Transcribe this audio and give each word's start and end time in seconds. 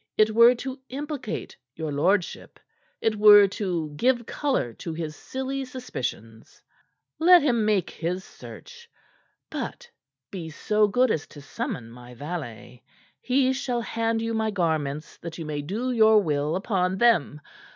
"It 0.17 0.31
were 0.33 0.55
to 0.55 0.79
implicate 0.89 1.55
your 1.75 1.91
lordship. 1.91 2.59
It 3.01 3.15
were 3.17 3.47
to 3.49 3.93
give 3.95 4.25
color 4.25 4.73
to 4.73 4.93
his 4.93 5.15
silly 5.15 5.63
suspicions. 5.63 6.59
Let 7.19 7.43
him 7.43 7.65
make 7.65 7.91
his 7.91 8.23
search. 8.23 8.89
But 9.51 9.91
be 10.31 10.49
so 10.49 10.87
good 10.87 11.11
as 11.11 11.27
to 11.27 11.41
summon 11.41 11.91
my 11.91 12.15
valet. 12.15 12.81
He 13.21 13.53
shall 13.53 13.81
hand 13.81 14.23
you 14.23 14.33
my 14.33 14.49
garments 14.49 15.17
that 15.19 15.37
you 15.37 15.45
may 15.45 15.61
do 15.61 15.91
your 15.91 16.19
will 16.23 16.55
upon 16.55 16.97
them. 16.97 17.39